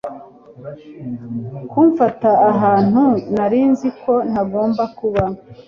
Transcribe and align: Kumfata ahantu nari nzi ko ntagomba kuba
Kumfata 1.69 2.29
ahantu 2.51 3.03
nari 3.35 3.59
nzi 3.71 3.89
ko 4.01 4.13
ntagomba 4.31 4.83
kuba 4.97 5.23